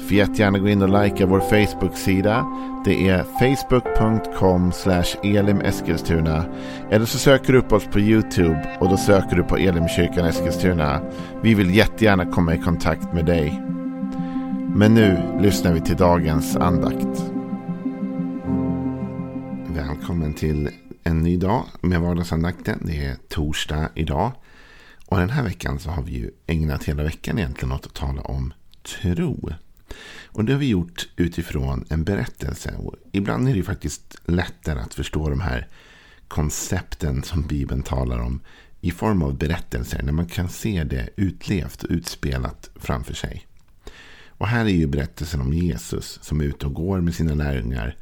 Får 0.00 0.12
jättegärna 0.12 0.58
gå 0.58 0.68
in 0.68 0.82
och 0.82 1.02
likea 1.04 1.26
vår 1.26 1.40
Facebook-sida. 1.40 2.46
Det 2.84 3.08
är 3.08 3.22
facebook.com 3.22 4.72
elimeskilstuna. 5.22 6.44
Eller 6.90 7.06
så 7.06 7.18
söker 7.18 7.52
du 7.52 7.58
upp 7.58 7.72
oss 7.72 7.84
på 7.84 8.00
YouTube 8.00 8.76
och 8.80 8.88
då 8.88 8.96
söker 8.96 9.36
du 9.36 9.42
på 9.42 9.56
Elimkyrkan 9.56 10.26
Eskilstuna. 10.26 11.00
Vi 11.42 11.54
vill 11.54 11.74
jättegärna 11.74 12.26
komma 12.26 12.54
i 12.54 12.58
kontakt 12.58 13.12
med 13.12 13.26
dig. 13.26 13.62
Men 14.74 14.94
nu 14.94 15.38
lyssnar 15.40 15.72
vi 15.72 15.80
till 15.80 15.96
dagens 15.96 16.56
andakt. 16.56 17.24
Välkommen 19.66 20.34
till 20.34 20.68
en 21.04 21.22
ny 21.22 21.36
dag 21.36 21.64
med 21.80 22.00
vardagsandakten. 22.00 22.78
Det 22.82 23.06
är 23.06 23.16
torsdag 23.28 23.88
idag. 23.94 24.32
Och 25.06 25.18
den 25.18 25.30
här 25.30 25.42
veckan 25.42 25.78
så 25.78 25.90
har 25.90 26.02
vi 26.02 26.12
ju 26.12 26.30
ägnat 26.46 26.84
hela 26.84 27.02
veckan 27.02 27.38
egentligen 27.38 27.72
åt 27.72 27.86
att 27.86 27.94
tala 27.94 28.22
om 28.22 28.52
tro. 28.82 29.50
Och 30.26 30.44
det 30.44 30.52
har 30.52 30.60
vi 30.60 30.68
gjort 30.68 31.08
utifrån 31.16 31.84
en 31.88 32.04
berättelse. 32.04 32.74
Och 32.78 32.94
ibland 33.12 33.48
är 33.48 33.54
det 33.54 33.62
faktiskt 33.62 34.16
lättare 34.24 34.80
att 34.80 34.94
förstå 34.94 35.28
de 35.28 35.40
här 35.40 35.68
koncepten 36.28 37.22
som 37.22 37.46
Bibeln 37.46 37.82
talar 37.82 38.18
om 38.18 38.40
i 38.80 38.90
form 38.90 39.22
av 39.22 39.38
berättelser. 39.38 40.02
När 40.02 40.12
man 40.12 40.26
kan 40.26 40.48
se 40.48 40.84
det 40.84 41.08
utlevt 41.16 41.82
och 41.82 41.90
utspelat 41.90 42.70
framför 42.76 43.14
sig. 43.14 43.46
Och 44.28 44.46
här 44.46 44.64
är 44.64 44.68
ju 44.68 44.86
berättelsen 44.86 45.40
om 45.40 45.52
Jesus 45.52 46.18
som 46.22 46.40
är 46.40 46.44
ute 46.44 46.66
och 46.66 46.74
går 46.74 47.00
med 47.00 47.14
sina 47.14 47.34
lärjungar. 47.34 47.96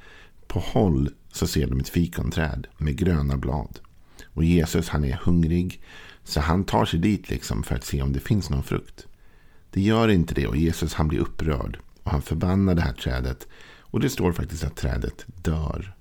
På 0.47 0.61
håll 0.61 1.11
så 1.33 1.47
ser 1.47 1.67
de 1.67 1.81
ett 1.81 1.89
fikonträd 1.89 2.67
med 2.77 2.97
gröna 2.97 3.37
blad. 3.37 3.79
Och 4.35 4.45
Jesus 4.45 4.89
han 4.89 5.05
är 5.05 5.21
hungrig. 5.23 5.83
Så 6.25 6.41
han 6.41 6.65
tar 6.65 6.85
sig 6.85 7.01
dit 7.01 7.31
liksom 7.31 7.63
för 7.63 7.75
att 7.75 7.85
se 7.85 8.03
om 8.03 8.13
det 8.13 8.21
finns 8.21 8.51
någon 8.51 8.63
frukt. 8.63 9.07
Det 9.71 9.81
gör 9.81 10.09
inte 10.09 10.35
det 10.35 10.47
och 10.47 10.57
Jesus 10.57 10.95
han 10.95 11.09
blir 11.09 11.19
upprörd. 11.19 11.79
Och 12.09 12.13
han 12.13 12.23
förbannar 12.23 12.75
det 12.75 12.83
här 12.83 12.93
trädet. 12.93 13.47
Och 13.81 14.01
det 14.01 14.11
står 14.11 14.33
faktiskt 14.33 14.65
att 14.65 14.77
trädet 14.77 15.25
dör. 15.27 15.95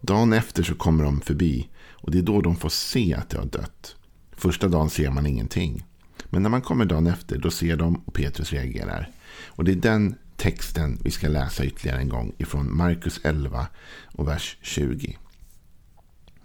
Dagen 0.00 0.32
efter 0.32 0.62
så 0.62 0.74
kommer 0.74 1.04
de 1.04 1.20
förbi. 1.20 1.68
Och 1.90 2.10
det 2.10 2.18
är 2.18 2.22
då 2.22 2.40
de 2.40 2.56
får 2.56 2.68
se 2.68 3.14
att 3.14 3.30
det 3.30 3.38
har 3.38 3.46
dött. 3.46 3.96
Första 4.32 4.68
dagen 4.68 4.90
ser 4.90 5.10
man 5.10 5.26
ingenting. 5.26 5.86
Men 6.30 6.42
när 6.42 6.50
man 6.50 6.62
kommer 6.62 6.84
dagen 6.84 7.06
efter 7.06 7.38
då 7.38 7.50
ser 7.50 7.76
de 7.76 8.02
och 8.06 8.14
Petrus 8.14 8.52
reagerar. 8.52 9.10
Och 9.46 9.64
det 9.64 9.72
är 9.72 9.76
den 9.76 10.14
texten 10.36 10.98
vi 11.04 11.10
ska 11.10 11.28
läsa 11.28 11.64
ytterligare 11.64 12.00
en 12.00 12.08
gång 12.08 12.32
ifrån 12.38 12.76
Markus 12.76 13.20
11 13.24 13.66
och 14.14 14.28
vers 14.28 14.58
20. 14.62 15.18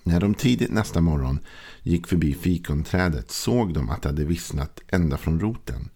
När 0.03 0.20
de 0.20 0.33
tidigt 0.33 0.72
nästa 0.72 1.02
morgon 1.02 1.39
gick 1.81 2.08
förbi 2.08 2.33
fikonträdet 2.33 3.31
såg 3.31 3.73
de 3.73 3.89
att 3.89 4.02
det 4.02 4.09
hade 4.09 4.25
vissnat 4.25 4.80
ända 4.88 5.17
från 5.17 5.39
roten. 5.39 5.89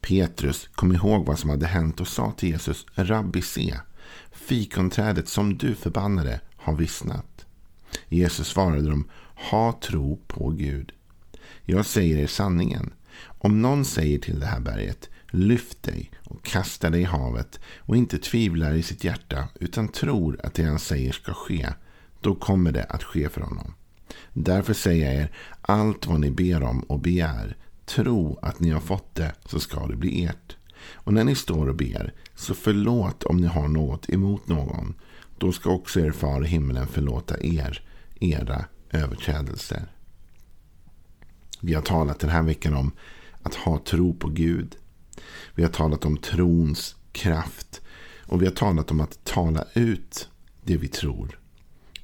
Petrus 0.00 0.68
kom 0.72 0.92
ihåg 0.92 1.26
vad 1.26 1.38
som 1.38 1.50
hade 1.50 1.66
hänt 1.66 2.00
och 2.00 2.08
sa 2.08 2.32
till 2.32 2.48
Jesus, 2.48 2.86
Rabbi 2.94 3.42
se, 3.42 3.74
fikonträdet 4.32 5.28
som 5.28 5.58
du 5.58 5.74
förbannade 5.74 6.40
har 6.56 6.76
vissnat. 6.76 7.46
Jesus 8.08 8.48
svarade 8.48 8.90
dem, 8.90 9.08
ha 9.50 9.72
tro 9.72 10.20
på 10.26 10.50
Gud. 10.50 10.92
Jag 11.64 11.86
säger 11.86 12.16
er 12.16 12.26
sanningen. 12.26 12.92
Om 13.22 13.62
någon 13.62 13.84
säger 13.84 14.18
till 14.18 14.40
det 14.40 14.46
här 14.46 14.60
berget, 14.60 15.10
lyft 15.30 15.82
dig 15.82 16.10
och 16.24 16.44
kasta 16.44 16.90
dig 16.90 17.00
i 17.00 17.04
havet 17.04 17.60
och 17.78 17.96
inte 17.96 18.18
tvivlar 18.18 18.74
i 18.74 18.82
sitt 18.82 19.04
hjärta 19.04 19.48
utan 19.54 19.88
tror 19.88 20.40
att 20.42 20.54
det 20.54 20.62
han 20.62 20.78
säger 20.78 21.12
ska 21.12 21.34
ske, 21.34 21.68
då 22.20 22.34
kommer 22.34 22.72
det 22.72 22.84
att 22.84 23.02
ske 23.02 23.28
för 23.28 23.40
honom. 23.40 23.74
Därför 24.32 24.74
säger 24.74 25.12
jag 25.12 25.22
er, 25.22 25.32
allt 25.60 26.06
vad 26.06 26.20
ni 26.20 26.30
ber 26.30 26.62
om 26.62 26.80
och 26.80 27.00
begär, 27.00 27.56
tro 27.94 28.38
att 28.42 28.60
ni 28.60 28.70
har 28.70 28.80
fått 28.80 29.14
det 29.14 29.34
så 29.44 29.60
ska 29.60 29.86
det 29.86 29.96
bli 29.96 30.24
ert. 30.24 30.56
Och 30.92 31.14
när 31.14 31.24
ni 31.24 31.34
står 31.34 31.68
och 31.68 31.76
ber, 31.76 32.14
så 32.34 32.54
förlåt 32.54 33.22
om 33.22 33.36
ni 33.36 33.46
har 33.46 33.68
något 33.68 34.10
emot 34.10 34.48
någon. 34.48 34.94
Då 35.38 35.52
ska 35.52 35.70
också 35.70 36.00
er 36.00 36.10
far 36.10 36.44
i 36.44 36.48
himlen 36.48 36.86
förlåta 36.86 37.40
er, 37.40 37.84
era 38.20 38.64
överträdelser. 38.90 39.92
Vi 41.60 41.74
har 41.74 41.82
talat 41.82 42.20
den 42.20 42.30
här 42.30 42.42
veckan 42.42 42.74
om 42.74 42.92
att 43.42 43.54
ha 43.54 43.78
tro 43.78 44.14
på 44.14 44.28
Gud. 44.28 44.76
Vi 45.54 45.62
har 45.62 45.70
talat 45.70 46.04
om 46.04 46.16
trons 46.16 46.96
kraft. 47.12 47.80
Och 48.26 48.42
vi 48.42 48.46
har 48.46 48.52
talat 48.52 48.90
om 48.90 49.00
att 49.00 49.24
tala 49.24 49.64
ut 49.74 50.28
det 50.64 50.76
vi 50.76 50.88
tror. 50.88 51.38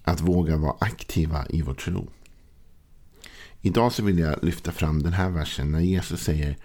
Att 0.03 0.21
våga 0.21 0.57
vara 0.57 0.77
aktiva 0.81 1.47
i 1.49 1.63
vår 1.63 1.75
tro. 1.75 2.09
Idag 3.67 3.93
så 3.93 4.03
vill 4.03 4.19
jag 4.19 4.45
lyfta 4.45 4.73
fram 4.73 5.03
den 5.03 5.13
här 5.13 5.31
versen 5.31 5.73
när 5.73 5.81
Jesus 5.81 6.21
säger 6.21 6.57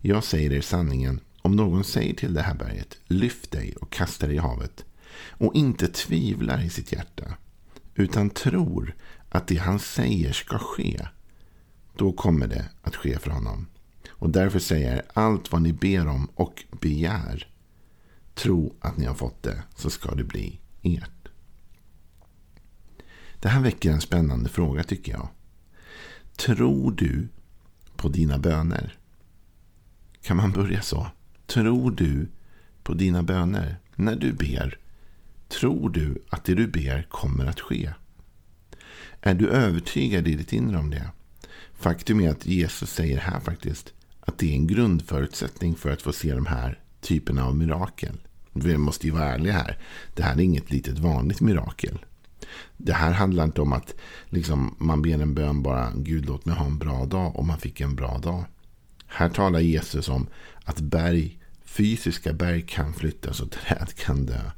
Jag 0.00 0.24
säger 0.24 0.52
er 0.52 0.60
sanningen. 0.60 1.20
Om 1.42 1.56
någon 1.56 1.84
säger 1.84 2.14
till 2.14 2.34
det 2.34 2.42
här 2.42 2.54
berget 2.54 2.98
Lyft 3.06 3.50
dig 3.50 3.74
och 3.80 3.92
kasta 3.92 4.26
dig 4.26 4.36
i 4.36 4.38
havet. 4.38 4.84
Och 5.28 5.54
inte 5.54 5.88
tvivlar 5.88 6.64
i 6.64 6.70
sitt 6.70 6.92
hjärta. 6.92 7.24
Utan 7.94 8.30
tror 8.30 8.94
att 9.28 9.46
det 9.46 9.56
han 9.56 9.78
säger 9.78 10.32
ska 10.32 10.58
ske. 10.58 11.06
Då 11.96 12.12
kommer 12.12 12.46
det 12.46 12.68
att 12.82 12.96
ske 12.96 13.18
för 13.18 13.30
honom. 13.30 13.66
Och 14.10 14.30
därför 14.30 14.58
säger 14.58 14.96
jag 14.96 15.02
allt 15.12 15.52
vad 15.52 15.62
ni 15.62 15.72
ber 15.72 16.06
om 16.08 16.28
och 16.34 16.64
begär. 16.80 17.52
Tro 18.34 18.74
att 18.80 18.96
ni 18.96 19.04
har 19.04 19.14
fått 19.14 19.42
det 19.42 19.62
så 19.76 19.90
ska 19.90 20.14
det 20.14 20.24
bli 20.24 20.60
ert. 20.82 21.28
Det 23.40 23.48
här 23.48 23.60
väcker 23.60 23.90
en 23.90 24.00
spännande 24.00 24.48
fråga 24.48 24.84
tycker 24.84 25.12
jag. 25.12 25.28
Tror 26.38 26.92
du 26.92 27.28
på 27.96 28.08
dina 28.08 28.38
böner? 28.38 28.98
Kan 30.22 30.36
man 30.36 30.52
börja 30.52 30.82
så? 30.82 31.06
Tror 31.46 31.90
du 31.90 32.28
på 32.82 32.94
dina 32.94 33.22
böner? 33.22 33.76
När 33.94 34.16
du 34.16 34.32
ber, 34.32 34.78
tror 35.48 35.90
du 35.90 36.22
att 36.30 36.44
det 36.44 36.54
du 36.54 36.66
ber 36.66 37.02
kommer 37.02 37.46
att 37.46 37.60
ske? 37.60 37.92
Är 39.20 39.34
du 39.34 39.48
övertygad 39.48 40.28
i 40.28 40.34
ditt 40.34 40.52
inre 40.52 40.78
om 40.78 40.90
det? 40.90 41.10
Faktum 41.72 42.20
är 42.20 42.30
att 42.30 42.46
Jesus 42.46 42.90
säger 42.90 43.18
här 43.18 43.40
faktiskt 43.40 43.92
att 44.20 44.38
det 44.38 44.50
är 44.50 44.54
en 44.54 44.66
grundförutsättning 44.66 45.74
för 45.74 45.90
att 45.90 46.02
få 46.02 46.12
se 46.12 46.34
de 46.34 46.46
här 46.46 46.80
typerna 47.00 47.44
av 47.44 47.56
mirakel. 47.56 48.16
Vi 48.52 48.76
måste 48.76 49.06
ju 49.06 49.12
vara 49.12 49.34
ärliga 49.34 49.52
här. 49.52 49.78
Det 50.14 50.22
här 50.22 50.34
är 50.34 50.40
inget 50.40 50.70
litet 50.70 50.98
vanligt 50.98 51.40
mirakel. 51.40 51.98
Det 52.76 52.92
här 52.92 53.12
handlar 53.12 53.44
inte 53.44 53.60
om 53.60 53.72
att 53.72 53.94
liksom, 54.28 54.74
man 54.78 55.02
ber 55.02 55.22
en 55.22 55.34
bön 55.34 55.62
bara 55.62 55.92
Gud 55.96 56.26
låt 56.26 56.44
mig 56.44 56.56
ha 56.56 56.66
en 56.66 56.78
bra 56.78 57.04
dag 57.04 57.36
och 57.36 57.44
man 57.44 57.58
fick 57.58 57.80
en 57.80 57.96
bra 57.96 58.18
dag. 58.18 58.44
Här 59.06 59.28
talar 59.28 59.60
Jesus 59.60 60.08
om 60.08 60.26
att 60.64 60.80
berg, 60.80 61.38
fysiska 61.64 62.32
berg 62.32 62.62
kan 62.62 62.94
flyttas 62.94 63.40
och 63.40 63.50
träd 63.50 63.94
kan 63.94 64.26
dö. 64.26 64.50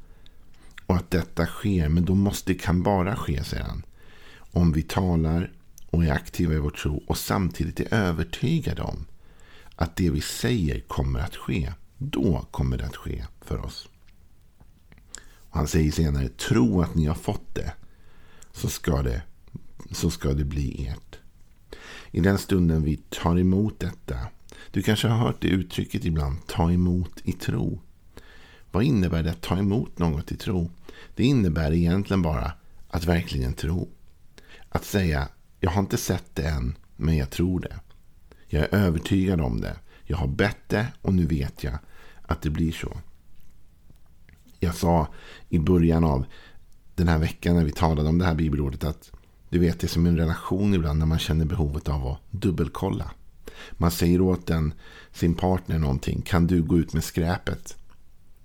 Och 0.86 0.96
att 0.96 1.10
detta 1.10 1.46
sker, 1.46 1.88
men 1.88 2.04
då 2.04 2.14
måste 2.14 2.52
det 2.52 2.58
kan 2.58 2.82
bara 2.82 3.16
ske, 3.16 3.44
säger 3.44 3.64
han. 3.64 3.82
Om 4.52 4.72
vi 4.72 4.82
talar 4.82 5.52
och 5.90 6.04
är 6.04 6.12
aktiva 6.12 6.54
i 6.54 6.58
vår 6.58 6.70
tro 6.70 7.02
och 7.06 7.18
samtidigt 7.18 7.80
är 7.80 7.94
övertygade 7.94 8.82
om 8.82 9.06
att 9.76 9.96
det 9.96 10.10
vi 10.10 10.20
säger 10.20 10.80
kommer 10.80 11.20
att 11.20 11.36
ske. 11.36 11.72
Då 11.98 12.46
kommer 12.50 12.78
det 12.78 12.86
att 12.86 12.96
ske 12.96 13.24
för 13.40 13.64
oss. 13.64 13.88
Han 15.50 15.68
säger 15.68 15.92
senare, 15.92 16.28
tro 16.28 16.80
att 16.80 16.94
ni 16.94 17.06
har 17.06 17.14
fått 17.14 17.54
det 17.54 17.72
så 18.52 18.68
ska 18.68 19.02
det, 19.02 19.22
så 19.90 20.10
ska 20.10 20.32
det 20.32 20.44
bli 20.44 20.86
ert. 20.86 21.18
I 22.10 22.20
den 22.20 22.38
stunden 22.38 22.82
vi 22.82 22.96
tar 22.96 23.38
emot 23.38 23.80
detta. 23.80 24.18
Du 24.70 24.82
kanske 24.82 25.08
har 25.08 25.18
hört 25.26 25.40
det 25.40 25.48
uttrycket 25.48 26.04
ibland. 26.04 26.46
Ta 26.46 26.72
emot 26.72 27.20
i 27.24 27.32
tro. 27.32 27.80
Vad 28.70 28.82
innebär 28.82 29.22
det 29.22 29.30
att 29.30 29.42
ta 29.42 29.58
emot 29.58 29.98
något 29.98 30.32
i 30.32 30.36
tro? 30.36 30.70
Det 31.14 31.24
innebär 31.24 31.72
egentligen 31.72 32.22
bara 32.22 32.52
att 32.88 33.04
verkligen 33.04 33.52
tro. 33.52 33.88
Att 34.68 34.84
säga, 34.84 35.28
jag 35.60 35.70
har 35.70 35.80
inte 35.80 35.96
sett 35.96 36.34
det 36.34 36.48
än, 36.48 36.76
men 36.96 37.16
jag 37.16 37.30
tror 37.30 37.60
det. 37.60 37.80
Jag 38.46 38.62
är 38.62 38.74
övertygad 38.74 39.40
om 39.40 39.60
det. 39.60 39.76
Jag 40.04 40.16
har 40.16 40.28
bett 40.28 40.68
det 40.68 40.86
och 41.02 41.14
nu 41.14 41.26
vet 41.26 41.64
jag 41.64 41.78
att 42.22 42.42
det 42.42 42.50
blir 42.50 42.72
så. 42.72 42.98
Jag 44.60 44.74
sa 44.74 45.08
i 45.48 45.58
början 45.58 46.04
av 46.04 46.24
den 46.94 47.08
här 47.08 47.18
veckan 47.18 47.56
när 47.56 47.64
vi 47.64 47.72
talade 47.72 48.08
om 48.08 48.18
det 48.18 48.24
här 48.24 48.34
bibelordet 48.34 48.84
att 48.84 49.12
du 49.48 49.58
vet 49.58 49.80
det 49.80 49.86
är 49.86 49.88
som 49.88 50.06
en 50.06 50.16
relation 50.16 50.74
ibland 50.74 50.98
när 50.98 51.06
man 51.06 51.18
känner 51.18 51.44
behovet 51.44 51.88
av 51.88 52.06
att 52.06 52.18
dubbelkolla. 52.30 53.10
Man 53.72 53.90
säger 53.90 54.20
åt 54.20 54.46
den, 54.46 54.72
sin 55.12 55.34
partner 55.34 55.78
någonting. 55.78 56.22
Kan 56.22 56.46
du 56.46 56.62
gå 56.62 56.78
ut 56.78 56.92
med 56.92 57.04
skräpet? 57.04 57.76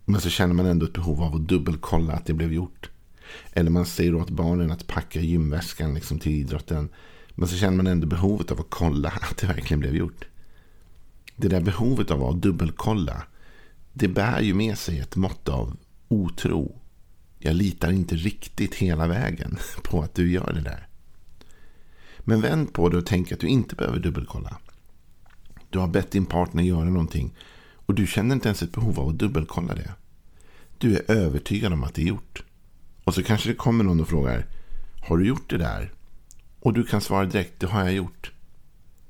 Men 0.06 0.22
så 0.22 0.30
känner 0.30 0.54
man 0.54 0.66
ändå 0.66 0.86
ett 0.86 0.94
behov 0.94 1.24
av 1.24 1.36
att 1.36 1.48
dubbelkolla 1.48 2.14
att 2.14 2.26
det 2.26 2.34
blev 2.34 2.54
gjort. 2.54 2.90
Eller 3.54 3.72
man 3.72 3.86
säger 3.86 4.16
åt 4.16 4.30
barnen 4.30 4.72
att 4.72 4.88
packa 4.88 5.20
gymväskan 5.20 5.94
liksom 5.94 6.20
till 6.20 6.32
idrotten. 6.32 6.90
Men 7.30 7.48
så 7.48 7.56
känner 7.56 7.78
man 7.78 7.88
ändå 7.88 8.08
behovet 8.08 8.52
av 8.52 8.60
att 8.60 8.70
kolla 8.70 9.10
att 9.22 9.38
det 9.38 9.48
verkligen 9.48 9.80
blev 9.80 9.96
gjort. 9.96 10.26
Det 11.36 11.48
där 11.48 11.62
behovet 11.62 12.12
av 12.12 12.24
att 12.24 12.42
dubbelkolla. 12.42 13.24
Det 13.94 14.08
bär 14.08 14.42
ju 14.42 14.54
med 14.54 14.78
sig 14.78 15.00
ett 15.00 15.16
mått 15.16 15.50
av 15.50 15.78
otro. 16.16 16.82
Jag 17.40 17.56
litar 17.56 17.92
inte 17.92 18.16
riktigt 18.16 18.76
hela 18.76 19.08
vägen 19.08 19.58
på 19.84 20.02
att 20.02 20.16
du 20.16 20.32
gör 20.32 20.54
det 20.54 20.62
där. 20.62 20.88
Men 22.20 22.42
vänd 22.42 22.74
på 22.74 22.90
det 22.90 22.98
och 22.98 23.06
tänk 23.06 23.32
att 23.32 23.40
du 23.40 23.48
inte 23.48 23.76
behöver 23.76 24.00
dubbelkolla. 24.00 24.58
Du 25.70 25.80
har 25.80 25.88
bett 25.88 26.12
din 26.12 26.26
partner 26.26 26.64
göra 26.64 26.84
någonting 26.84 27.36
och 27.86 27.96
du 27.96 28.08
känner 28.08 28.36
inte 28.36 28.48
ens 28.48 28.64
ett 28.64 28.72
behov 28.72 29.00
av 29.00 29.10
att 29.10 29.18
dubbelkolla 29.18 29.76
det. 29.76 29.94
Du 30.78 30.96
är 30.96 31.12
övertygad 31.12 31.74
om 31.74 31.84
att 31.84 31.94
det 31.94 32.02
är 32.02 32.08
gjort. 32.08 32.44
Och 33.04 33.14
så 33.14 33.24
kanske 33.24 33.50
det 33.50 33.56
kommer 33.56 33.84
någon 33.84 34.02
och 34.02 34.08
frågar 34.08 34.46
Har 35.08 35.18
du 35.18 35.28
gjort 35.28 35.50
det 35.50 35.58
där? 35.58 35.94
Och 36.60 36.74
du 36.74 36.84
kan 36.84 37.02
svara 37.02 37.26
direkt, 37.26 37.60
det 37.60 37.68
har 37.68 37.84
jag 37.84 37.94
gjort. 37.94 38.32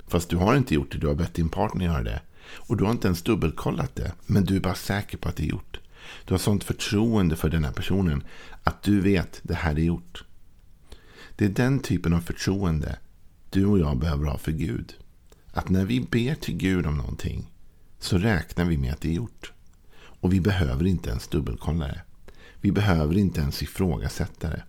Fast 0.08 0.30
du 0.30 0.38
har 0.38 0.56
inte 0.56 0.74
gjort 0.74 0.92
det, 0.92 0.98
du 0.98 1.08
har 1.08 1.16
bett 1.16 1.34
din 1.34 1.50
partner 1.50 1.86
göra 1.86 2.04
det. 2.04 2.22
Och 2.54 2.78
du 2.78 2.84
har 2.84 2.92
inte 2.92 3.08
ens 3.08 3.22
dubbelkollat 3.22 3.96
det, 3.96 4.12
men 4.26 4.46
du 4.46 4.56
är 4.56 4.60
bara 4.60 4.76
säker 4.76 5.18
på 5.18 5.30
att 5.30 5.36
det 5.36 5.44
är 5.44 5.48
gjort. 5.48 5.80
Du 6.26 6.34
har 6.34 6.40
sånt 6.40 6.64
förtroende 6.64 7.36
för 7.36 7.50
den 7.50 7.64
här 7.64 7.72
personen 7.72 8.24
att 8.64 8.84
du 8.84 9.02
vet 9.02 9.40
det 9.44 9.56
här 9.56 9.76
är 9.76 9.84
gjort. 9.84 10.24
Det 11.36 11.46
är 11.46 11.50
den 11.50 11.80
typen 11.80 12.14
av 12.14 12.20
förtroende 12.20 13.00
du 13.50 13.66
och 13.66 13.80
jag 13.80 13.98
behöver 13.98 14.26
ha 14.26 14.38
för 14.38 14.52
Gud. 14.52 14.94
Att 15.54 15.70
när 15.70 15.86
vi 15.86 16.02
ber 16.02 16.36
till 16.36 16.58
Gud 16.58 16.86
om 16.86 16.98
någonting 16.98 17.52
så 18.00 18.18
räknar 18.18 18.66
vi 18.66 18.78
med 18.78 18.94
att 18.94 19.02
det 19.02 19.10
är 19.10 19.14
gjort. 19.14 19.52
Och 19.98 20.34
vi 20.34 20.42
behöver 20.42 20.86
inte 20.86 21.10
ens 21.10 21.28
dubbelkolla 21.28 21.88
det. 21.88 22.02
Vi 22.62 22.72
behöver 22.72 23.18
inte 23.18 23.42
ens 23.42 23.64
ifrågasätta 23.64 24.50
det. 24.50 24.64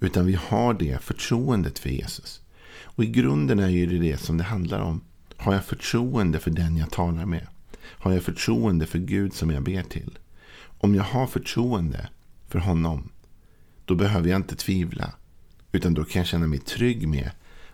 Utan 0.00 0.26
vi 0.26 0.34
har 0.34 0.74
det 0.74 1.02
förtroendet 1.02 1.78
för 1.78 1.90
Jesus. 1.90 2.40
Och 2.82 3.04
i 3.04 3.06
grunden 3.06 3.58
är 3.58 3.68
ju 3.68 3.86
det 3.86 3.98
det 3.98 4.18
som 4.18 4.38
det 4.38 4.44
handlar 4.44 4.80
om. 4.80 5.00
Har 5.36 5.54
jag 5.54 5.64
förtroende 5.64 6.38
för 6.38 6.50
den 6.50 6.76
jag 6.76 6.90
talar 6.90 7.26
med? 7.26 7.46
Har 7.82 8.12
jag 8.12 8.22
förtroende 8.22 8.86
för 8.86 8.98
Gud 8.98 9.34
som 9.34 9.50
jag 9.50 9.62
ber 9.62 9.82
till? 9.82 10.18
Om 10.84 10.94
jag 10.94 11.04
har 11.04 11.26
förtroende 11.26 12.08
för 12.48 12.58
honom, 12.58 13.12
då 13.84 13.94
behöver 13.94 14.28
jag 14.28 14.36
inte 14.36 14.56
tvivla. 14.56 15.12
Utan 15.72 15.94
då 15.94 16.04
kan 16.04 16.20
jag 16.20 16.26
känna 16.26 16.46
mig 16.46 16.58
trygg 16.58 17.08
med 17.08 17.30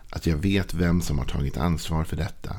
att 0.09 0.25
jag 0.25 0.37
vet 0.37 0.73
vem 0.73 1.01
som 1.01 1.17
har 1.17 1.25
tagit 1.25 1.57
ansvar 1.57 2.03
för 2.03 2.17
detta. 2.17 2.55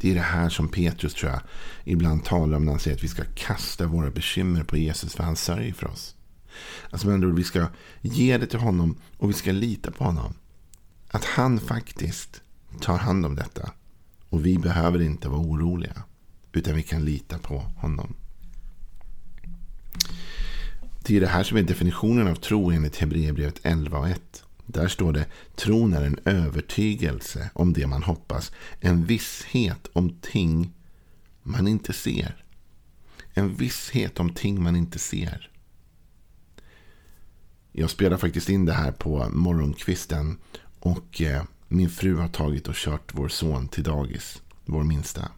Det 0.00 0.10
är 0.10 0.14
det 0.14 0.20
här 0.20 0.48
som 0.48 0.68
Petrus 0.68 1.14
tror 1.14 1.32
jag 1.32 1.40
ibland 1.84 2.24
talar 2.24 2.56
om 2.56 2.64
när 2.64 2.72
han 2.72 2.80
säger 2.80 2.96
att 2.96 3.04
vi 3.04 3.08
ska 3.08 3.22
kasta 3.34 3.86
våra 3.86 4.10
bekymmer 4.10 4.64
på 4.64 4.76
Jesus 4.76 5.14
för 5.14 5.24
han 5.24 5.36
sörjer 5.36 5.72
för 5.72 5.86
oss. 5.86 6.14
Alltså 6.90 7.06
med 7.06 7.14
andra 7.14 7.28
ord, 7.28 7.36
vi 7.36 7.44
ska 7.44 7.66
ge 8.00 8.38
det 8.38 8.46
till 8.46 8.58
honom 8.58 8.96
och 9.16 9.28
vi 9.30 9.34
ska 9.34 9.52
lita 9.52 9.90
på 9.90 10.04
honom. 10.04 10.34
Att 11.08 11.24
han 11.24 11.60
faktiskt 11.60 12.42
tar 12.80 12.98
hand 12.98 13.26
om 13.26 13.34
detta. 13.34 13.72
Och 14.28 14.46
vi 14.46 14.58
behöver 14.58 15.02
inte 15.02 15.28
vara 15.28 15.40
oroliga. 15.40 16.02
Utan 16.52 16.76
vi 16.76 16.82
kan 16.82 17.04
lita 17.04 17.38
på 17.38 17.58
honom. 17.58 18.14
Det 21.06 21.16
är 21.16 21.20
det 21.20 21.26
här 21.26 21.42
som 21.42 21.56
är 21.56 21.62
definitionen 21.62 22.28
av 22.28 22.34
tro 22.34 22.70
enligt 22.70 22.96
Hebreerbrevet 22.96 23.60
11 23.62 23.98
och 23.98 24.08
1. 24.08 24.44
Där 24.66 24.88
står 24.88 25.12
det 25.12 25.26
tron 25.54 25.92
är 25.92 26.02
en 26.02 26.18
övertygelse 26.24 27.50
om 27.54 27.72
det 27.72 27.86
man 27.86 28.02
hoppas. 28.02 28.52
En 28.80 29.04
visshet 29.04 29.88
om 29.92 30.18
ting 30.20 30.72
man 31.42 31.68
inte 31.68 31.92
ser. 31.92 32.44
En 33.34 33.54
visshet 33.54 34.20
om 34.20 34.34
ting 34.34 34.62
man 34.62 34.76
inte 34.76 34.98
ser. 34.98 35.50
Jag 37.72 37.90
spelar 37.90 38.16
faktiskt 38.16 38.48
in 38.48 38.64
det 38.64 38.72
här 38.72 38.92
på 38.92 39.28
morgonkvisten. 39.30 40.38
Och 40.78 41.22
eh, 41.22 41.42
min 41.68 41.90
fru 41.90 42.16
har 42.16 42.28
tagit 42.28 42.68
och 42.68 42.74
kört 42.74 43.14
vår 43.14 43.28
son 43.28 43.68
till 43.68 43.84
dagis. 43.84 44.42
Vår 44.64 44.84
minsta. 44.84 45.28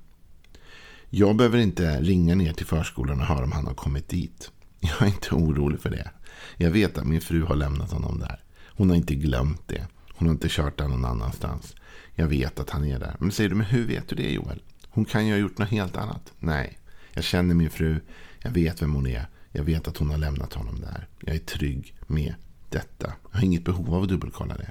Jag 1.11 1.37
behöver 1.37 1.59
inte 1.59 2.01
ringa 2.01 2.35
ner 2.35 2.53
till 2.53 2.67
förskolan 2.67 3.21
och 3.21 3.27
höra 3.27 3.45
om 3.45 3.53
han 3.53 3.67
har 3.67 3.75
kommit 3.75 4.09
dit. 4.09 4.51
Jag 4.81 5.03
är 5.03 5.07
inte 5.07 5.35
orolig 5.35 5.81
för 5.81 5.91
det. 5.91 6.11
Jag 6.57 6.71
vet 6.71 6.99
att 6.99 7.07
min 7.07 7.21
fru 7.21 7.43
har 7.43 7.57
lämnat 7.57 7.93
honom 7.93 8.19
där. 8.19 8.41
Hon 8.67 8.89
har 8.89 8.97
inte 8.97 9.15
glömt 9.15 9.69
det. 9.69 9.87
Hon 10.13 10.29
har 10.29 10.35
inte 10.35 10.49
kört 10.51 10.79
där 10.79 10.89
någon 10.89 11.05
annanstans. 11.05 11.75
Jag 12.15 12.27
vet 12.27 12.61
att 12.61 12.71
han 12.71 12.85
är 12.85 12.99
där. 12.99 13.17
Men 13.19 13.33
säger 13.33 13.51
du, 13.51 13.57
men 13.57 13.67
hur 13.67 13.87
vet 13.87 14.09
du 14.09 14.17
det 14.17 14.33
Joel? 14.33 14.63
Hon 14.89 15.05
kan 15.05 15.27
ju 15.27 15.33
ha 15.33 15.39
gjort 15.39 15.59
något 15.59 15.69
helt 15.69 15.97
annat. 15.97 16.33
Nej, 16.39 16.79
jag 17.13 17.25
känner 17.25 17.55
min 17.55 17.71
fru. 17.71 18.01
Jag 18.43 18.51
vet 18.51 18.83
vem 18.83 18.95
hon 18.95 19.07
är. 19.07 19.27
Jag 19.53 19.65
vet 19.65 19.89
att 19.89 19.97
hon 19.97 20.11
har 20.11 20.19
lämnat 20.19 20.55
honom 20.55 20.81
där. 20.81 21.07
Jag 21.21 21.35
är 21.35 21.39
trygg 21.39 21.95
med 22.07 22.35
detta. 22.71 23.13
Jag 23.31 23.39
har 23.39 23.45
inget 23.45 23.65
behov 23.65 23.95
av 23.95 24.03
att 24.03 24.09
dubbelkolla 24.09 24.57
det. 24.57 24.71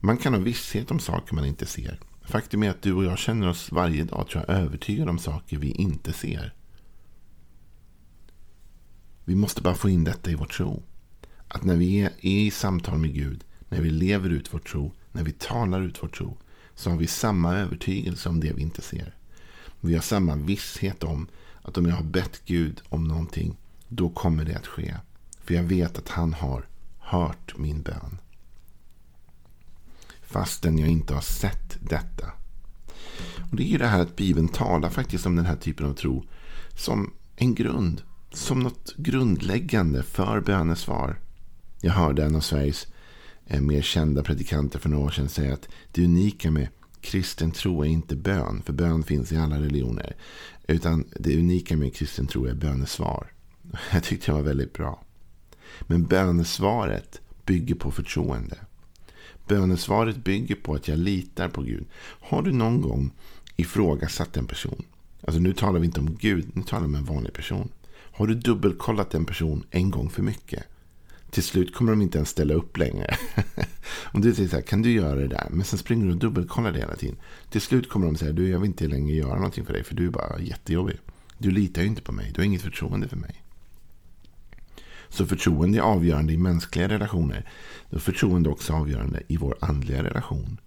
Man 0.00 0.16
kan 0.16 0.34
ha 0.34 0.40
visshet 0.40 0.90
om 0.90 1.00
saker 1.00 1.34
man 1.34 1.44
inte 1.44 1.66
ser. 1.66 1.98
Faktum 2.22 2.62
är 2.62 2.70
att 2.70 2.82
du 2.82 2.92
och 2.92 3.04
jag 3.04 3.18
känner 3.18 3.48
oss 3.48 3.72
varje 3.72 4.04
dag 4.04 4.28
tror 4.28 4.44
jag, 4.48 4.56
övertygade 4.56 5.10
om 5.10 5.18
saker 5.18 5.56
vi 5.56 5.70
inte 5.70 6.12
ser. 6.12 6.54
Vi 9.28 9.34
måste 9.34 9.62
bara 9.62 9.74
få 9.74 9.88
in 9.90 10.04
detta 10.04 10.30
i 10.30 10.34
vår 10.34 10.46
tro. 10.46 10.82
Att 11.48 11.64
när 11.64 11.76
vi 11.76 12.00
är 12.00 12.12
i 12.20 12.50
samtal 12.50 12.98
med 12.98 13.14
Gud, 13.14 13.44
när 13.68 13.80
vi 13.80 13.90
lever 13.90 14.30
ut 14.30 14.54
vår 14.54 14.58
tro, 14.58 14.92
när 15.12 15.22
vi 15.22 15.32
talar 15.32 15.80
ut 15.80 16.02
vår 16.02 16.08
tro, 16.08 16.36
så 16.74 16.90
har 16.90 16.96
vi 16.96 17.06
samma 17.06 17.56
övertygelse 17.56 18.28
om 18.28 18.40
det 18.40 18.52
vi 18.52 18.62
inte 18.62 18.82
ser. 18.82 19.14
Vi 19.80 19.94
har 19.94 20.02
samma 20.02 20.36
visshet 20.36 21.04
om 21.04 21.28
att 21.62 21.78
om 21.78 21.86
jag 21.86 21.94
har 21.94 22.04
bett 22.04 22.42
Gud 22.44 22.80
om 22.88 23.04
någonting, 23.04 23.56
då 23.88 24.08
kommer 24.08 24.44
det 24.44 24.56
att 24.56 24.66
ske. 24.66 24.96
För 25.44 25.54
jag 25.54 25.62
vet 25.62 25.98
att 25.98 26.08
han 26.08 26.32
har 26.32 26.66
hört 26.98 27.58
min 27.58 27.82
bön. 27.82 28.18
Fastän 30.22 30.78
jag 30.78 30.88
inte 30.88 31.14
har 31.14 31.20
sett 31.20 31.76
detta. 31.80 32.32
Och 33.50 33.56
Det 33.56 33.62
är 33.62 33.68
ju 33.68 33.78
det 33.78 33.86
här 33.86 34.00
att 34.00 34.16
Bibeln 34.16 34.48
talar 34.48 34.90
faktiskt 34.90 35.26
om 35.26 35.36
den 35.36 35.46
här 35.46 35.56
typen 35.56 35.86
av 35.86 35.94
tro 35.94 36.24
som 36.74 37.12
en 37.36 37.54
grund. 37.54 38.02
Som 38.32 38.60
något 38.60 38.94
grundläggande 38.96 40.02
för 40.02 40.40
bönesvar. 40.40 41.18
Jag 41.80 41.92
hörde 41.92 42.24
en 42.24 42.36
av 42.36 42.40
Sveriges 42.40 42.86
eh, 43.46 43.60
mer 43.60 43.82
kända 43.82 44.22
predikanter 44.22 44.78
för 44.78 44.88
några 44.88 45.04
år 45.04 45.10
sedan 45.10 45.28
säga 45.28 45.54
att 45.54 45.68
det 45.92 46.04
unika 46.04 46.50
med 46.50 46.68
kristen 47.00 47.50
tro 47.50 47.82
är 47.82 47.88
inte 47.88 48.16
bön. 48.16 48.62
För 48.64 48.72
bön 48.72 49.02
finns 49.02 49.32
i 49.32 49.36
alla 49.36 49.60
religioner. 49.60 50.16
Utan 50.66 51.04
det 51.16 51.38
unika 51.38 51.76
med 51.76 51.94
kristen 51.94 52.26
tro 52.26 52.46
är 52.46 52.54
bönesvar. 52.54 53.32
Jag 53.92 54.04
tyckte 54.04 54.26
det 54.26 54.34
var 54.34 54.42
väldigt 54.42 54.72
bra. 54.72 55.02
Men 55.80 56.06
bönesvaret 56.06 57.20
bygger 57.44 57.74
på 57.74 57.90
förtroende. 57.90 58.58
Bönesvaret 59.48 60.24
bygger 60.24 60.54
på 60.54 60.74
att 60.74 60.88
jag 60.88 60.98
litar 60.98 61.48
på 61.48 61.62
Gud. 61.62 61.86
Har 62.20 62.42
du 62.42 62.52
någon 62.52 62.80
gång 62.80 63.10
ifrågasatt 63.56 64.36
en 64.36 64.46
person? 64.46 64.84
Alltså 65.20 65.40
nu 65.40 65.52
talar 65.52 65.80
vi 65.80 65.86
inte 65.86 66.00
om 66.00 66.16
Gud, 66.20 66.50
nu 66.52 66.62
talar 66.62 66.80
vi 66.80 66.86
om 66.86 66.94
en 66.94 67.04
vanlig 67.04 67.32
person. 67.32 67.68
Har 68.18 68.26
du 68.26 68.34
dubbelkollat 68.34 69.14
en 69.14 69.24
person 69.24 69.64
en 69.70 69.90
gång 69.90 70.10
för 70.10 70.22
mycket? 70.22 70.64
Till 71.30 71.42
slut 71.42 71.74
kommer 71.74 71.92
de 71.92 72.02
inte 72.02 72.18
ens 72.18 72.28
ställa 72.28 72.54
upp 72.54 72.76
längre. 72.76 73.16
Om 74.12 74.20
du 74.20 74.34
säger 74.34 74.48
så 74.48 74.56
här, 74.56 74.62
kan 74.62 74.82
du 74.82 74.92
göra 74.92 75.14
det 75.14 75.28
där? 75.28 75.46
Men 75.50 75.64
sen 75.64 75.78
springer 75.78 76.06
du 76.06 76.12
och 76.12 76.18
dubbelkollar 76.18 76.72
det 76.72 76.78
hela 76.78 76.96
tiden. 76.96 77.16
Till 77.50 77.60
slut 77.60 77.88
kommer 77.88 78.06
de 78.06 78.16
säga, 78.16 78.32
du 78.32 78.48
jag 78.48 78.58
vill 78.58 78.66
inte 78.66 78.88
längre 78.88 79.16
göra 79.16 79.34
någonting 79.34 79.64
för 79.64 79.72
dig. 79.72 79.84
För 79.84 79.94
du 79.94 80.06
är 80.06 80.10
bara 80.10 80.40
jättejobbig. 80.40 80.98
Du 81.38 81.50
litar 81.50 81.82
ju 81.82 81.88
inte 81.88 82.02
på 82.02 82.12
mig. 82.12 82.32
Du 82.34 82.40
har 82.40 82.46
inget 82.46 82.62
förtroende 82.62 83.08
för 83.08 83.16
mig. 83.16 83.42
Så 85.08 85.26
förtroende 85.26 85.78
är 85.78 85.82
avgörande 85.82 86.32
i 86.32 86.38
mänskliga 86.38 86.88
relationer. 86.88 87.50
Då 87.90 87.98
förtroende 87.98 88.48
också 88.48 88.72
avgörande 88.72 89.22
i 89.28 89.36
vår 89.36 89.58
andliga 89.60 90.04
relation. 90.04 90.60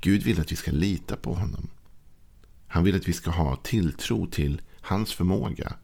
Gud 0.00 0.22
vill 0.22 0.40
att 0.40 0.52
vi 0.52 0.56
ska 0.56 0.70
lita 0.70 1.16
på 1.16 1.34
honom. 1.34 1.68
Han 2.66 2.84
vill 2.84 2.96
att 2.96 3.08
vi 3.08 3.12
ska 3.12 3.30
ha 3.30 3.56
tilltro 3.56 4.26
till 4.26 4.62
hans 4.80 5.12
förmåga. 5.12 5.76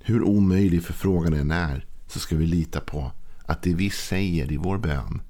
Hur 0.00 0.22
omöjlig 0.22 0.82
förfrågan 0.82 1.34
än 1.34 1.50
är 1.50 1.86
så 2.06 2.18
ska 2.18 2.36
vi 2.36 2.46
lita 2.46 2.80
på 2.80 3.12
att 3.44 3.62
det 3.62 3.74
vi 3.74 3.90
säger 3.90 4.52
i 4.52 4.56
vår 4.56 4.78
bön 4.78 5.20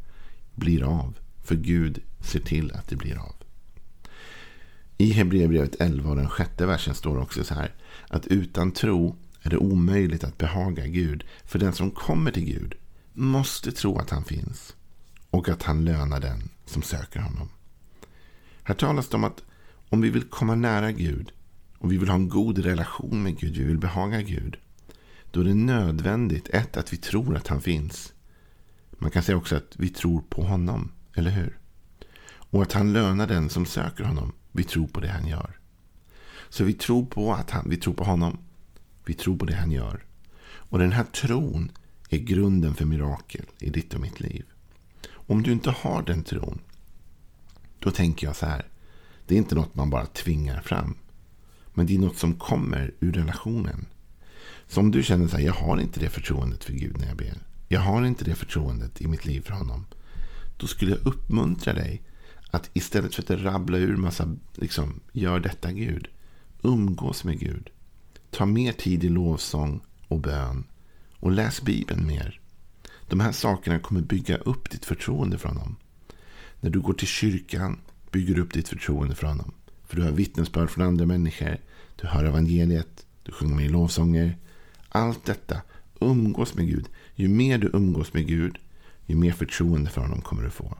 blir 0.54 0.82
av. 0.82 1.18
För 1.44 1.54
Gud 1.54 2.02
ser 2.20 2.40
till 2.40 2.72
att 2.72 2.88
det 2.88 2.96
blir 2.96 3.18
av. 3.18 3.34
I 4.98 5.12
Hebreerbrevet 5.12 5.80
11 5.80 6.10
och 6.10 6.16
den 6.16 6.28
sjätte 6.28 6.66
versen 6.66 6.94
står 6.94 7.18
också 7.18 7.44
så 7.44 7.54
här. 7.54 7.74
Att 8.08 8.26
utan 8.26 8.72
tro 8.72 9.16
är 9.42 9.50
det 9.50 9.56
omöjligt 9.56 10.24
att 10.24 10.38
behaga 10.38 10.86
Gud. 10.86 11.24
För 11.44 11.58
den 11.58 11.72
som 11.72 11.90
kommer 11.90 12.30
till 12.30 12.44
Gud 12.44 12.74
måste 13.12 13.72
tro 13.72 13.98
att 13.98 14.10
han 14.10 14.24
finns. 14.24 14.74
Och 15.30 15.48
att 15.48 15.62
han 15.62 15.84
lönar 15.84 16.20
den 16.20 16.48
som 16.66 16.82
söker 16.82 17.20
honom. 17.20 17.48
Här 18.62 18.74
talas 18.74 19.08
det 19.08 19.16
om 19.16 19.24
att 19.24 19.42
om 19.88 20.00
vi 20.00 20.10
vill 20.10 20.22
komma 20.22 20.54
nära 20.54 20.92
Gud 20.92 21.32
och 21.78 21.92
vi 21.92 21.98
vill 21.98 22.08
ha 22.08 22.16
en 22.16 22.28
god 22.28 22.58
relation 22.58 23.22
med 23.22 23.38
Gud, 23.38 23.56
vi 23.56 23.64
vill 23.64 23.78
behaga 23.78 24.22
Gud. 24.22 24.56
Då 25.30 25.40
är 25.40 25.44
det 25.44 25.54
nödvändigt, 25.54 26.48
ett, 26.48 26.76
att 26.76 26.92
vi 26.92 26.96
tror 26.96 27.36
att 27.36 27.48
han 27.48 27.60
finns. 27.60 28.12
Man 28.90 29.10
kan 29.10 29.22
säga 29.22 29.36
också 29.36 29.56
att 29.56 29.76
vi 29.76 29.88
tror 29.88 30.20
på 30.20 30.42
honom, 30.42 30.92
eller 31.14 31.30
hur? 31.30 31.58
Och 32.50 32.62
att 32.62 32.72
han 32.72 32.92
lönar 32.92 33.26
den 33.26 33.48
som 33.48 33.66
söker 33.66 34.04
honom. 34.04 34.32
Vi 34.52 34.64
tror 34.64 34.86
på 34.86 35.00
det 35.00 35.08
han 35.08 35.26
gör. 35.26 35.58
Så 36.48 36.64
vi 36.64 36.72
tror 36.72 37.06
på 37.06 37.32
att 37.32 37.50
han, 37.50 37.70
vi 37.70 37.76
tror 37.76 37.94
på 37.94 38.04
honom. 38.04 38.38
Vi 39.04 39.14
tror 39.14 39.36
på 39.36 39.44
det 39.44 39.54
han 39.54 39.70
gör. 39.70 40.04
Och 40.44 40.78
den 40.78 40.92
här 40.92 41.04
tron 41.04 41.72
är 42.08 42.18
grunden 42.18 42.74
för 42.74 42.84
mirakel 42.84 43.44
i 43.58 43.70
ditt 43.70 43.94
och 43.94 44.00
mitt 44.00 44.20
liv. 44.20 44.44
Om 45.10 45.42
du 45.42 45.52
inte 45.52 45.70
har 45.70 46.02
den 46.02 46.22
tron, 46.22 46.58
då 47.78 47.90
tänker 47.90 48.26
jag 48.26 48.36
så 48.36 48.46
här. 48.46 48.66
Det 49.26 49.34
är 49.34 49.38
inte 49.38 49.54
något 49.54 49.74
man 49.74 49.90
bara 49.90 50.06
tvingar 50.06 50.60
fram. 50.60 50.96
Men 51.78 51.86
det 51.86 51.94
är 51.94 51.98
något 51.98 52.18
som 52.18 52.34
kommer 52.34 52.94
ur 53.00 53.12
relationen. 53.12 53.86
Så 54.66 54.80
om 54.80 54.90
du 54.90 55.02
känner 55.02 55.28
så 55.28 55.36
här, 55.36 55.44
jag 55.44 55.52
har 55.52 55.80
inte 55.80 56.00
det 56.00 56.10
förtroendet 56.10 56.64
för 56.64 56.72
Gud 56.72 56.98
när 56.98 57.08
jag 57.08 57.16
ber. 57.16 57.34
Jag 57.68 57.80
har 57.80 58.04
inte 58.04 58.24
det 58.24 58.34
förtroendet 58.34 59.00
i 59.00 59.06
mitt 59.06 59.24
liv 59.24 59.40
för 59.40 59.52
honom. 59.52 59.86
Då 60.56 60.66
skulle 60.66 60.90
jag 60.90 61.06
uppmuntra 61.06 61.72
dig 61.72 62.02
att 62.50 62.70
istället 62.72 63.14
för 63.14 63.22
att 63.22 63.40
rabbla 63.40 63.78
ur 63.78 63.96
massa, 63.96 64.36
liksom, 64.54 65.00
gör 65.12 65.40
detta 65.40 65.72
Gud. 65.72 66.08
Umgås 66.62 67.24
med 67.24 67.38
Gud. 67.38 67.70
Ta 68.30 68.46
mer 68.46 68.72
tid 68.72 69.04
i 69.04 69.08
lovsång 69.08 69.80
och 70.08 70.20
bön. 70.20 70.64
Och 71.16 71.32
läs 71.32 71.62
Bibeln 71.62 72.06
mer. 72.06 72.40
De 73.08 73.20
här 73.20 73.32
sakerna 73.32 73.78
kommer 73.78 74.00
bygga 74.00 74.36
upp 74.36 74.70
ditt 74.70 74.84
förtroende 74.84 75.38
för 75.38 75.48
honom. 75.48 75.76
När 76.60 76.70
du 76.70 76.80
går 76.80 76.94
till 76.94 77.08
kyrkan 77.08 77.80
bygger 78.10 78.34
du 78.34 78.40
upp 78.40 78.52
ditt 78.52 78.68
förtroende 78.68 79.14
för 79.14 79.26
honom. 79.26 79.52
För 79.88 79.96
du 79.96 80.02
har 80.02 80.10
vittnesbörd 80.10 80.70
från 80.70 80.84
andra 80.84 81.06
människor. 81.06 81.56
Du 81.96 82.06
hör 82.06 82.24
evangeliet. 82.24 83.06
Du 83.22 83.32
sjunger 83.32 83.54
med 83.54 83.64
i 83.64 83.68
lovsånger. 83.68 84.36
Allt 84.88 85.24
detta. 85.24 85.60
Umgås 86.00 86.54
med 86.54 86.66
Gud. 86.66 86.88
Ju 87.14 87.28
mer 87.28 87.58
du 87.58 87.70
umgås 87.72 88.12
med 88.12 88.26
Gud, 88.26 88.58
ju 89.06 89.16
mer 89.16 89.32
förtroende 89.32 89.90
för 89.90 90.00
honom 90.00 90.20
kommer 90.20 90.42
du 90.42 90.50
få. 90.50 90.78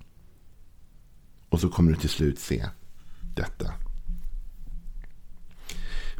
Och 1.49 1.61
så 1.61 1.69
kommer 1.69 1.93
du 1.93 1.99
till 1.99 2.09
slut 2.09 2.39
se 2.39 2.67
detta. 3.35 3.73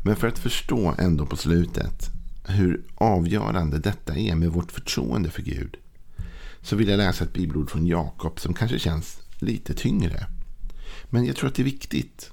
Men 0.03 0.17
för 0.17 0.29
att 0.29 0.39
förstå 0.39 0.95
ändå 0.99 1.27
på 1.27 1.37
slutet 1.37 2.11
hur 2.45 2.85
avgörande 2.95 3.79
detta 3.79 4.17
är 4.17 4.35
med 4.35 4.53
vårt 4.53 4.73
förtroende 4.73 5.31
för 5.31 5.43
Gud. 5.43 5.77
Så 6.61 6.77
vill 6.77 6.89
jag 6.89 6.99
läsa 6.99 7.25
ett 7.25 7.33
bibelord 7.33 7.71
från 7.71 7.87
Jakob 7.87 8.41
som 8.41 8.55
kanske 8.55 8.79
känns 8.79 9.21
lite 9.39 9.75
tyngre. 9.75 10.27
Men 11.11 11.25
jag 11.25 11.37
tror 11.37 11.49
att 11.49 11.55
det 11.55 11.63
är 11.63 11.65
viktigt. 11.65 12.31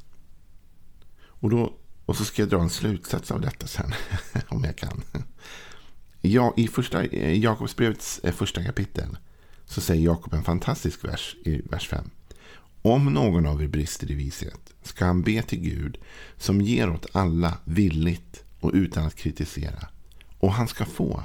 Och, 1.40 1.50
då, 1.50 1.74
och 2.06 2.18
så 2.18 2.26
ska 2.26 2.42
jag 2.42 2.50
dra 2.50 2.62
en 2.62 2.70
slutsats 2.70 3.32
av 3.32 3.42
detta 3.42 3.68
sen. 3.68 3.94
om 4.48 4.64
jag 4.64 4.76
kan. 4.76 5.04
Ja, 6.22 6.54
I 6.58 6.68
första, 6.68 7.04
eh, 7.04 7.40
Jakobsbrevets 7.40 8.20
eh, 8.24 8.34
första 8.34 8.64
kapitel 8.64 9.18
så 9.66 9.82
säger 9.82 10.06
Jakob 10.06 10.34
en 10.34 10.44
fantastisk 10.44 11.06
vers 11.06 11.36
i 11.46 11.62
vers 11.70 11.88
5. 11.88 12.10
Om 12.82 13.14
någon 13.14 13.46
av 13.46 13.64
er 13.64 13.68
brister 13.68 14.12
i 14.12 14.14
vishet 14.14 14.74
ska 14.84 15.06
han 15.06 15.22
be 15.22 15.42
till 15.42 15.60
Gud 15.60 15.98
som 16.38 16.62
ger 16.62 16.90
åt 16.90 17.06
alla 17.12 17.58
villigt 17.64 18.44
och 18.60 18.72
utan 18.74 19.06
att 19.06 19.16
kritisera. 19.16 19.88
Och 20.40 20.54
han 20.54 20.68
ska 20.68 20.86
få. 20.86 21.24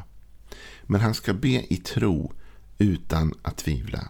Men 0.83 1.01
han 1.01 1.15
ska 1.15 1.35
be 1.35 1.73
i 1.73 1.77
tro 1.77 2.33
utan 2.79 3.35
att 3.43 3.57
tvivla. 3.57 4.09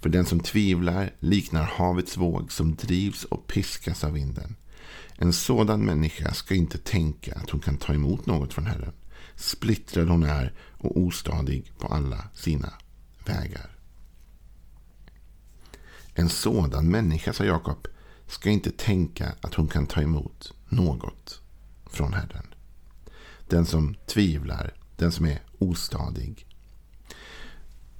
För 0.00 0.08
den 0.08 0.24
som 0.24 0.40
tvivlar 0.40 1.12
liknar 1.20 1.64
havets 1.64 2.16
våg 2.16 2.52
som 2.52 2.74
drivs 2.74 3.24
och 3.24 3.46
piskas 3.46 4.04
av 4.04 4.12
vinden. 4.12 4.56
En 5.16 5.32
sådan 5.32 5.84
människa 5.84 6.34
ska 6.34 6.54
inte 6.54 6.78
tänka 6.78 7.34
att 7.34 7.50
hon 7.50 7.60
kan 7.60 7.76
ta 7.76 7.94
emot 7.94 8.26
något 8.26 8.54
från 8.54 8.66
Herren. 8.66 8.92
Splittrad 9.36 10.08
hon 10.08 10.22
är 10.22 10.52
och 10.78 11.00
ostadig 11.00 11.72
på 11.78 11.86
alla 11.86 12.24
sina 12.34 12.72
vägar. 13.26 13.76
En 16.14 16.28
sådan 16.28 16.88
människa, 16.88 17.32
sa 17.32 17.44
Jakob, 17.44 17.86
ska 18.26 18.50
inte 18.50 18.70
tänka 18.70 19.34
att 19.40 19.54
hon 19.54 19.68
kan 19.68 19.86
ta 19.86 20.02
emot 20.02 20.54
något 20.68 21.40
från 21.86 22.12
Herren. 22.12 22.46
Den 23.48 23.66
som 23.66 23.94
tvivlar, 24.06 24.74
den 24.96 25.12
som 25.12 25.26
är 25.26 25.42
ostadig. 25.58 26.46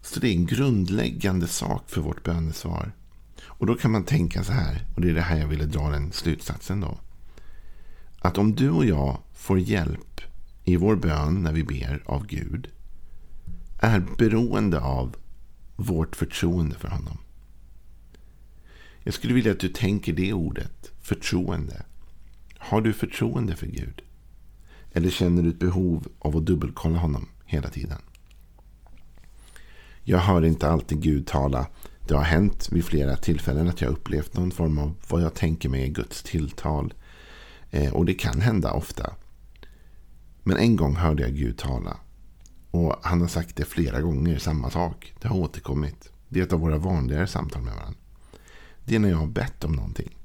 Så 0.02 0.20
det 0.20 0.28
är 0.28 0.32
en 0.32 0.46
grundläggande 0.46 1.48
sak 1.48 1.90
för 1.90 2.00
vårt 2.00 2.24
bönesvar. 2.24 2.92
Och 3.42 3.66
då 3.66 3.74
kan 3.74 3.90
man 3.90 4.04
tänka 4.04 4.44
så 4.44 4.52
här, 4.52 4.86
och 4.94 5.00
det 5.00 5.10
är 5.10 5.14
det 5.14 5.20
här 5.20 5.38
jag 5.38 5.48
ville 5.48 5.66
dra 5.66 5.90
den 5.90 6.12
slutsatsen 6.12 6.80
då. 6.80 6.98
Att 8.18 8.38
om 8.38 8.54
du 8.54 8.70
och 8.70 8.84
jag 8.84 9.18
får 9.34 9.58
hjälp 9.58 10.20
i 10.64 10.76
vår 10.76 10.96
bön 10.96 11.42
när 11.42 11.52
vi 11.52 11.64
ber 11.64 12.02
av 12.06 12.26
Gud 12.26 12.68
är 13.80 14.00
beroende 14.18 14.80
av 14.80 15.16
vårt 15.76 16.16
förtroende 16.16 16.76
för 16.76 16.88
honom. 16.88 17.18
Jag 19.02 19.14
skulle 19.14 19.34
vilja 19.34 19.52
att 19.52 19.60
du 19.60 19.68
tänker 19.68 20.12
det 20.12 20.32
ordet, 20.32 20.92
förtroende. 21.00 21.82
Har 22.58 22.80
du 22.80 22.92
förtroende 22.92 23.56
för 23.56 23.66
Gud? 23.66 24.02
Eller 24.92 25.10
känner 25.10 25.42
du 25.42 25.48
ett 25.48 25.58
behov 25.58 26.08
av 26.18 26.36
att 26.36 26.46
dubbelkolla 26.46 26.98
honom 26.98 27.28
hela 27.44 27.68
tiden? 27.68 27.98
Jag 30.02 30.18
hör 30.18 30.44
inte 30.44 30.68
alltid 30.68 31.02
Gud 31.02 31.26
tala. 31.26 31.66
Det 32.06 32.14
har 32.14 32.22
hänt 32.22 32.68
vid 32.72 32.84
flera 32.84 33.16
tillfällen 33.16 33.68
att 33.68 33.80
jag 33.80 33.90
upplevt 33.90 34.34
någon 34.34 34.50
form 34.50 34.78
av 34.78 34.94
vad 35.08 35.22
jag 35.22 35.34
tänker 35.34 35.68
mig 35.68 35.82
är 35.82 35.88
Guds 35.88 36.22
tilltal. 36.22 36.94
Eh, 37.70 37.92
och 37.92 38.04
det 38.04 38.14
kan 38.14 38.40
hända 38.40 38.72
ofta. 38.72 39.14
Men 40.42 40.56
en 40.56 40.76
gång 40.76 40.96
hörde 40.96 41.22
jag 41.22 41.34
Gud 41.34 41.58
tala. 41.58 41.96
Och 42.70 42.96
han 43.02 43.20
har 43.20 43.28
sagt 43.28 43.56
det 43.56 43.64
flera 43.64 44.00
gånger, 44.00 44.38
samma 44.38 44.70
sak. 44.70 45.14
Det 45.20 45.28
har 45.28 45.36
återkommit. 45.36 46.12
Det 46.28 46.40
är 46.40 46.44
ett 46.44 46.52
av 46.52 46.60
våra 46.60 46.78
vanligare 46.78 47.26
samtal 47.26 47.62
med 47.62 47.74
varandra. 47.74 47.98
Det 48.84 48.94
är 48.94 48.98
när 48.98 49.10
jag 49.10 49.16
har 49.16 49.26
bett 49.26 49.64
om 49.64 49.72
någonting. 49.72 50.16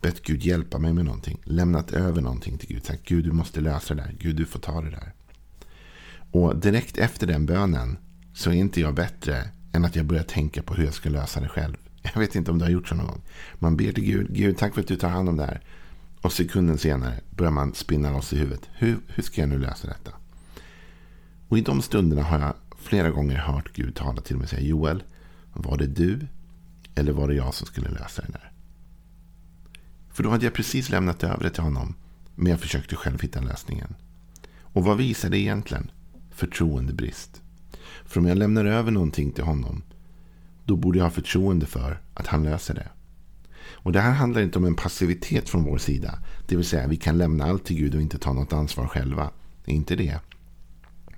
Bett 0.00 0.22
Gud 0.22 0.42
hjälpa 0.42 0.78
mig 0.78 0.92
med 0.92 1.04
någonting. 1.04 1.40
Lämnat 1.44 1.90
över 1.90 2.20
någonting 2.20 2.58
till 2.58 2.68
Gud. 2.68 2.84
Sagt 2.84 3.04
Gud 3.04 3.24
du 3.24 3.32
måste 3.32 3.60
lösa 3.60 3.94
det 3.94 4.02
där. 4.02 4.16
Gud 4.18 4.36
du 4.36 4.46
får 4.46 4.60
ta 4.60 4.80
det 4.80 4.90
där. 4.90 5.12
Och 6.32 6.56
direkt 6.56 6.98
efter 6.98 7.26
den 7.26 7.46
bönen 7.46 7.98
så 8.34 8.50
är 8.50 8.54
inte 8.54 8.80
jag 8.80 8.94
bättre 8.94 9.48
än 9.72 9.84
att 9.84 9.96
jag 9.96 10.06
börjar 10.06 10.22
tänka 10.22 10.62
på 10.62 10.74
hur 10.74 10.84
jag 10.84 10.94
ska 10.94 11.10
lösa 11.10 11.40
det 11.40 11.48
själv. 11.48 11.76
Jag 12.02 12.20
vet 12.20 12.34
inte 12.34 12.50
om 12.50 12.58
du 12.58 12.64
har 12.64 12.70
gjort 12.70 12.88
så 12.88 12.94
någon 12.94 13.06
gång. 13.06 13.22
Man 13.54 13.76
ber 13.76 13.92
till 13.92 14.04
Gud. 14.04 14.34
Gud 14.34 14.58
tack 14.58 14.74
för 14.74 14.80
att 14.80 14.86
du 14.86 14.96
tar 14.96 15.08
hand 15.08 15.28
om 15.28 15.36
det 15.36 15.44
här. 15.44 15.60
Och 16.20 16.32
sekunden 16.32 16.78
senare 16.78 17.20
börjar 17.30 17.52
man 17.52 17.74
spinna 17.74 18.10
loss 18.12 18.32
i 18.32 18.38
huvudet. 18.38 18.68
Hur, 18.72 18.98
hur 19.06 19.22
ska 19.22 19.40
jag 19.40 19.48
nu 19.48 19.58
lösa 19.58 19.88
detta? 19.88 20.10
Och 21.48 21.58
i 21.58 21.60
de 21.60 21.82
stunderna 21.82 22.22
har 22.22 22.40
jag 22.40 22.54
flera 22.78 23.10
gånger 23.10 23.36
hört 23.36 23.72
Gud 23.72 23.94
tala 23.94 24.22
till 24.22 24.36
mig 24.36 24.44
och 24.44 24.50
säga 24.50 24.62
Joel, 24.62 25.02
var 25.52 25.78
det 25.78 25.86
du 25.86 26.26
eller 26.94 27.12
var 27.12 27.28
det 27.28 27.34
jag 27.34 27.54
som 27.54 27.66
skulle 27.66 27.88
lösa 27.88 28.22
det 28.22 28.32
där? 28.32 28.52
För 30.12 30.22
då 30.22 30.30
hade 30.30 30.44
jag 30.44 30.54
precis 30.54 30.90
lämnat 30.90 31.24
över 31.24 31.44
det 31.44 31.50
till 31.50 31.62
honom. 31.62 31.94
Men 32.34 32.50
jag 32.50 32.60
försökte 32.60 32.96
själv 32.96 33.20
hitta 33.20 33.40
lösningen. 33.40 33.94
Och 34.60 34.84
vad 34.84 34.96
visar 34.96 35.30
det 35.30 35.38
egentligen? 35.38 35.90
Förtroendebrist. 36.30 37.42
För 38.04 38.20
om 38.20 38.26
jag 38.26 38.38
lämnar 38.38 38.64
över 38.64 38.90
någonting 38.90 39.32
till 39.32 39.44
honom. 39.44 39.82
Då 40.64 40.76
borde 40.76 40.98
jag 40.98 41.04
ha 41.04 41.10
förtroende 41.10 41.66
för 41.66 42.00
att 42.14 42.26
han 42.26 42.42
löser 42.42 42.74
det. 42.74 42.88
Och 43.82 43.92
det 43.92 44.00
här 44.00 44.12
handlar 44.12 44.42
inte 44.42 44.58
om 44.58 44.64
en 44.64 44.74
passivitet 44.74 45.48
från 45.48 45.64
vår 45.64 45.78
sida. 45.78 46.18
Det 46.46 46.56
vill 46.56 46.64
säga 46.64 46.86
vi 46.86 46.96
kan 46.96 47.18
lämna 47.18 47.44
allt 47.44 47.64
till 47.64 47.76
Gud 47.76 47.94
och 47.94 48.02
inte 48.02 48.18
ta 48.18 48.32
något 48.32 48.52
ansvar 48.52 48.86
själva. 48.86 49.30
Det 49.64 49.72
är 49.72 49.76
inte 49.76 49.96
det. 49.96 50.20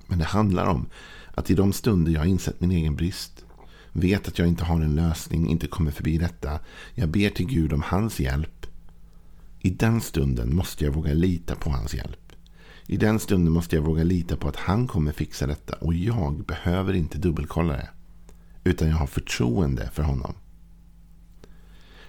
Men 0.06 0.18
det 0.18 0.24
handlar 0.24 0.66
om 0.66 0.86
att 1.34 1.50
i 1.50 1.54
de 1.54 1.72
stunder 1.72 2.12
jag 2.12 2.20
har 2.20 2.26
insett 2.26 2.60
min 2.60 2.70
egen 2.70 2.96
brist. 2.96 3.44
Vet 3.92 4.28
att 4.28 4.38
jag 4.38 4.48
inte 4.48 4.64
har 4.64 4.80
en 4.80 4.94
lösning, 4.94 5.48
inte 5.48 5.66
kommer 5.66 5.90
förbi 5.90 6.18
detta. 6.18 6.58
Jag 6.94 7.08
ber 7.08 7.30
till 7.30 7.46
Gud 7.46 7.72
om 7.72 7.82
hans 7.82 8.20
hjälp. 8.20 8.66
I 9.60 9.70
den 9.70 10.00
stunden 10.00 10.56
måste 10.56 10.84
jag 10.84 10.92
våga 10.92 11.14
lita 11.14 11.54
på 11.54 11.70
hans 11.70 11.94
hjälp. 11.94 12.21
I 12.92 12.96
den 12.96 13.18
stunden 13.18 13.52
måste 13.52 13.76
jag 13.76 13.82
våga 13.82 14.04
lita 14.04 14.36
på 14.36 14.48
att 14.48 14.56
han 14.56 14.86
kommer 14.86 15.12
fixa 15.12 15.46
detta. 15.46 15.76
Och 15.76 15.94
jag 15.94 16.44
behöver 16.44 16.92
inte 16.92 17.18
dubbelkolla 17.18 17.72
det. 17.72 17.88
Utan 18.64 18.88
jag 18.88 18.96
har 18.96 19.06
förtroende 19.06 19.90
för 19.92 20.02
honom. 20.02 20.34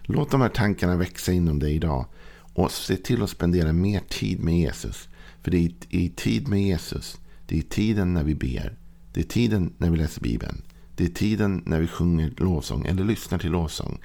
Låt 0.01 0.31
de 0.31 0.41
här 0.41 0.49
tankarna 0.49 0.97
växa 0.97 1.31
inom 1.31 1.59
dig 1.59 1.75
idag. 1.75 2.05
Och 2.53 2.71
se 2.71 2.95
till 2.95 3.23
att 3.23 3.29
spendera 3.29 3.73
mer 3.73 3.99
tid 3.99 4.39
med 4.39 4.59
Jesus. 4.59 5.09
För 5.41 5.51
det 5.51 5.57
är 5.57 5.71
i 5.89 6.09
tid 6.09 6.47
med 6.47 6.63
Jesus. 6.63 7.19
Det 7.45 7.57
är 7.57 7.61
tiden 7.61 8.13
när 8.13 8.23
vi 8.23 8.35
ber. 8.35 8.77
Det 9.13 9.19
är 9.19 9.25
tiden 9.25 9.73
när 9.77 9.89
vi 9.89 9.97
läser 9.97 10.21
Bibeln. 10.21 10.61
Det 10.95 11.03
är 11.03 11.09
tiden 11.09 11.63
när 11.65 11.79
vi 11.79 11.87
sjunger 11.87 12.33
lovsång 12.37 12.85
eller 12.85 13.03
lyssnar 13.03 13.39
till 13.39 13.51
lovsång. 13.51 13.99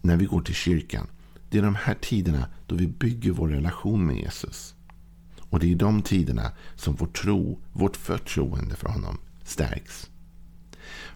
När 0.00 0.16
vi 0.16 0.24
går 0.24 0.40
till 0.40 0.54
kyrkan. 0.54 1.06
Det 1.50 1.58
är 1.58 1.62
de 1.62 1.74
här 1.74 1.94
tiderna 2.00 2.46
då 2.66 2.74
vi 2.74 2.86
bygger 2.86 3.30
vår 3.30 3.48
relation 3.48 4.06
med 4.06 4.16
Jesus. 4.16 4.74
Och 5.50 5.60
det 5.60 5.66
är 5.66 5.70
i 5.70 5.74
de 5.74 6.02
tiderna 6.02 6.52
som 6.76 6.94
vår 6.94 7.06
tro, 7.06 7.58
vårt 7.72 7.96
förtroende 7.96 8.76
för 8.76 8.88
honom 8.88 9.18
stärks. 9.44 10.10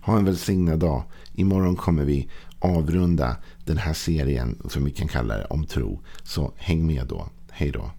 Ha 0.00 0.18
en 0.18 0.24
välsignad 0.24 0.78
dag. 0.78 1.02
Imorgon 1.34 1.76
kommer 1.76 2.04
vi 2.04 2.28
avrunda 2.58 3.36
den 3.64 3.78
här 3.78 3.94
serien 3.94 4.58
som 4.68 4.84
vi 4.84 4.90
kan 4.90 5.08
kalla 5.08 5.36
det 5.36 5.44
om 5.44 5.66
tro. 5.66 6.00
Så 6.22 6.52
häng 6.56 6.86
med 6.86 7.06
då. 7.06 7.28
Hej 7.50 7.70
då. 7.70 7.90